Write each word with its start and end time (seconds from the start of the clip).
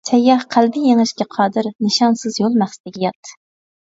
سەيياھ 0.09 0.43
قەلبى 0.53 0.79
يېڭىشكە 0.85 1.27
قادىر، 1.35 1.69
نىشانسىز 1.87 2.39
يول 2.45 2.57
مەقسىتىگە 2.63 3.05
يات. 3.05 3.31